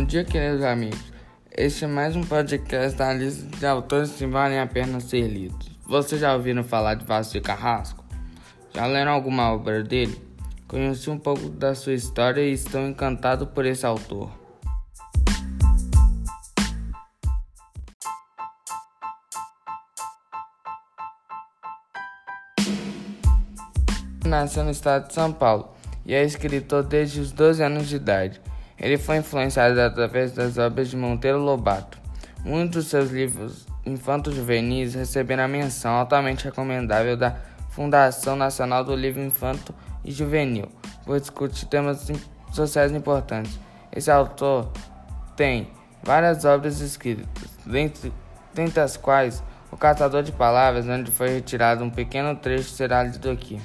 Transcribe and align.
Bom 0.00 0.06
dia, 0.06 0.24
queridos 0.24 0.64
amigos. 0.64 1.12
Este 1.54 1.84
é 1.84 1.86
mais 1.86 2.16
um 2.16 2.22
podcast 2.22 2.96
da 2.96 3.12
lista 3.12 3.44
de 3.58 3.66
autores 3.66 4.10
que 4.12 4.24
valem 4.24 4.58
a 4.58 4.66
pena 4.66 4.98
ser 4.98 5.28
lidos. 5.28 5.70
Vocês 5.84 6.22
já 6.22 6.34
ouviram 6.34 6.64
falar 6.64 6.94
de 6.94 7.04
Vasco 7.04 7.38
Carrasco? 7.42 8.02
Já 8.74 8.86
leram 8.86 9.12
alguma 9.12 9.52
obra 9.52 9.84
dele? 9.84 10.18
Conheci 10.66 11.10
um 11.10 11.18
pouco 11.18 11.50
da 11.50 11.74
sua 11.74 11.92
história 11.92 12.40
e 12.40 12.50
estou 12.50 12.80
encantado 12.80 13.48
por 13.48 13.66
esse 13.66 13.84
autor. 13.84 14.30
Nasceu 24.24 24.64
no 24.64 24.70
estado 24.70 25.08
de 25.08 25.12
São 25.12 25.30
Paulo 25.30 25.74
e 26.06 26.14
é 26.14 26.24
escritor 26.24 26.84
desde 26.84 27.20
os 27.20 27.32
12 27.32 27.62
anos 27.62 27.86
de 27.86 27.96
idade. 27.96 28.40
Ele 28.80 28.96
foi 28.96 29.18
influenciado 29.18 29.78
através 29.80 30.32
das 30.32 30.56
obras 30.56 30.88
de 30.88 30.96
Monteiro 30.96 31.38
Lobato. 31.38 31.98
Muitos 32.42 32.84
dos 32.84 32.86
seus 32.86 33.10
livros 33.10 33.66
infanto-juvenis 33.84 34.94
receberam 34.94 35.44
a 35.44 35.48
menção 35.48 35.92
altamente 35.92 36.44
recomendável 36.44 37.16
da 37.16 37.36
Fundação 37.70 38.34
Nacional 38.34 38.82
do 38.82 38.94
Livro 38.94 39.22
Infanto 39.22 39.74
e 40.02 40.10
Juvenil, 40.10 40.68
por 41.04 41.20
discutir 41.20 41.66
temas 41.66 42.10
sociais 42.52 42.92
importantes. 42.92 43.58
Esse 43.94 44.10
autor 44.10 44.72
tem 45.36 45.68
várias 46.02 46.44
obras 46.44 46.80
escritas, 46.80 47.26
dentre, 47.66 48.12
dentre 48.54 48.80
as 48.80 48.96
quais 48.96 49.42
O 49.70 49.76
Catador 49.76 50.22
de 50.22 50.32
Palavras, 50.32 50.88
onde 50.88 51.10
foi 51.10 51.28
retirado 51.28 51.84
um 51.84 51.90
pequeno 51.90 52.34
trecho, 52.34 52.70
será 52.70 53.02
lido 53.02 53.30
aqui. 53.30 53.60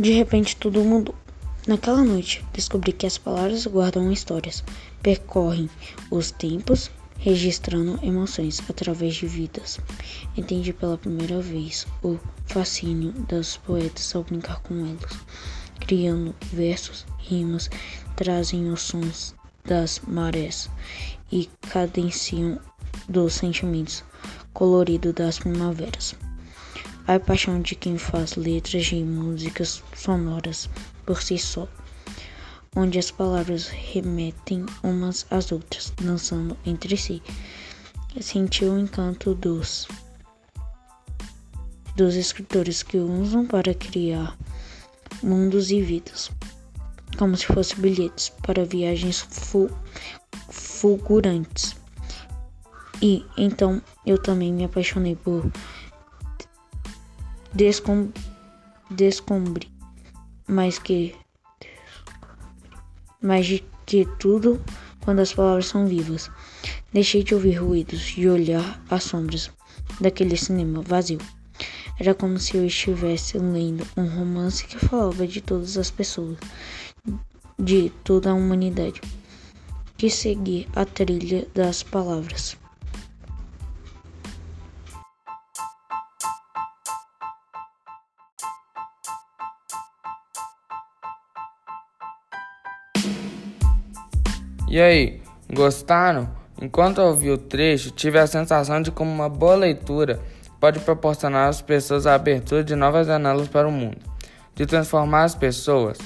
De 0.00 0.12
repente 0.12 0.56
tudo 0.56 0.82
mudou. 0.82 1.14
Naquela 1.66 2.02
noite, 2.02 2.42
descobri 2.54 2.90
que 2.90 3.04
as 3.04 3.18
palavras 3.18 3.66
guardam 3.66 4.10
histórias, 4.10 4.64
percorrem 5.02 5.68
os 6.10 6.30
tempos, 6.30 6.90
registrando 7.18 8.02
emoções 8.02 8.62
através 8.66 9.14
de 9.16 9.26
vidas. 9.26 9.78
Entendi 10.34 10.72
pela 10.72 10.96
primeira 10.96 11.38
vez 11.42 11.86
o 12.02 12.18
fascínio 12.46 13.12
dos 13.12 13.58
poetas 13.58 14.16
ao 14.16 14.24
brincar 14.24 14.62
com 14.62 14.74
elas, 14.74 15.20
criando 15.80 16.34
versos, 16.50 17.04
rimas, 17.18 17.68
trazem 18.16 18.72
os 18.72 18.80
sons 18.80 19.34
das 19.66 20.00
marés 20.08 20.70
e 21.30 21.46
cadenciam 21.68 22.58
dos 23.06 23.34
sentimentos 23.34 24.02
colorido 24.54 25.12
das 25.12 25.38
primaveras 25.38 26.16
a 27.06 27.18
paixão 27.18 27.60
de 27.60 27.74
quem 27.74 27.98
faz 27.98 28.36
letras 28.36 28.86
de 28.86 29.02
músicas 29.02 29.82
sonoras 29.94 30.68
por 31.04 31.22
si 31.22 31.38
só, 31.38 31.68
onde 32.74 32.98
as 32.98 33.10
palavras 33.10 33.68
remetem 33.68 34.64
umas 34.82 35.26
às 35.30 35.50
outras, 35.52 35.92
dançando 36.00 36.56
entre 36.64 36.96
si. 36.96 37.22
Sentiu 38.20 38.72
o 38.72 38.78
encanto 38.78 39.34
dos 39.34 39.88
dos 41.96 42.14
escritores 42.14 42.82
que 42.82 42.96
usam 42.96 43.46
para 43.46 43.74
criar 43.74 44.36
mundos 45.22 45.70
e 45.70 45.82
vidas, 45.82 46.30
como 47.18 47.36
se 47.36 47.46
fossem 47.46 47.78
bilhetes 47.78 48.30
para 48.42 48.64
viagens 48.64 49.26
fulgurantes. 50.48 51.76
E 53.02 53.24
então 53.36 53.82
eu 54.06 54.16
também 54.16 54.52
me 54.52 54.64
apaixonei 54.64 55.16
por 55.16 55.50
descom 57.54 58.08
descombre, 58.90 59.70
mais 60.48 60.78
que 60.78 61.14
mais 63.20 63.46
de 63.46 63.64
que 63.86 64.06
tudo 64.18 64.60
quando 65.04 65.20
as 65.20 65.32
palavras 65.32 65.66
são 65.66 65.86
vivas. 65.86 66.30
Deixei 66.92 67.22
de 67.22 67.34
ouvir 67.34 67.54
ruídos 67.54 68.14
e 68.16 68.28
olhar 68.28 68.82
as 68.90 69.04
sombras 69.04 69.50
daquele 70.00 70.36
cinema 70.36 70.82
vazio. 70.82 71.18
Era 71.98 72.14
como 72.14 72.38
se 72.38 72.56
eu 72.56 72.64
estivesse 72.64 73.38
lendo 73.38 73.86
um 73.96 74.06
romance 74.08 74.66
que 74.66 74.78
falava 74.78 75.26
de 75.26 75.40
todas 75.40 75.76
as 75.76 75.90
pessoas, 75.90 76.38
de 77.58 77.90
toda 78.02 78.30
a 78.30 78.34
humanidade, 78.34 79.00
que 79.96 80.08
seguir 80.08 80.66
a 80.74 80.84
trilha 80.84 81.46
das 81.54 81.82
palavras. 81.82 82.56
E 94.70 94.80
aí, 94.80 95.20
gostaram? 95.52 96.30
Enquanto 96.62 97.00
ouvi 97.00 97.28
o 97.28 97.36
trecho, 97.36 97.90
tive 97.90 98.20
a 98.20 98.26
sensação 98.28 98.80
de 98.80 98.92
como 98.92 99.10
uma 99.10 99.28
boa 99.28 99.56
leitura 99.56 100.20
pode 100.60 100.78
proporcionar 100.78 101.48
às 101.48 101.60
pessoas 101.60 102.06
a 102.06 102.14
abertura 102.14 102.62
de 102.62 102.76
novas 102.76 103.08
janelas 103.08 103.48
para 103.48 103.66
o 103.66 103.72
mundo, 103.72 103.98
de 104.54 104.66
transformar 104.66 105.24
as 105.24 105.34
pessoas. 105.34 105.98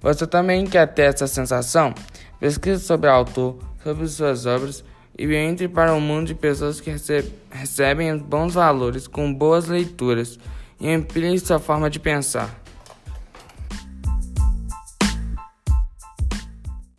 Você 0.00 0.24
também 0.24 0.64
quer 0.66 0.86
ter 0.86 1.02
essa 1.02 1.26
sensação? 1.26 1.92
Pesquise 2.38 2.84
sobre 2.84 3.08
o 3.08 3.12
autor, 3.12 3.58
sobre 3.82 4.06
suas 4.06 4.46
obras 4.46 4.84
e 5.18 5.34
entre 5.34 5.66
para 5.66 5.92
um 5.92 6.00
mundo 6.00 6.28
de 6.28 6.34
pessoas 6.36 6.80
que 6.80 6.94
recebem 7.50 8.16
bons 8.18 8.54
valores 8.54 9.08
com 9.08 9.34
boas 9.34 9.66
leituras 9.66 10.38
e 10.78 10.88
ampliem 10.88 11.36
sua 11.38 11.58
forma 11.58 11.90
de 11.90 11.98
pensar. 11.98 12.65